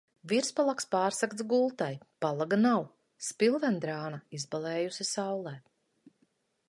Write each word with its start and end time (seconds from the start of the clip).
Virspalags 0.29 0.87
pārsegts 0.93 1.43
gultai, 1.51 1.89
palaga 2.25 2.59
nav, 2.63 2.87
spilvendrāna 3.27 4.21
izbalējusi 4.39 5.09
saulē. 5.15 5.55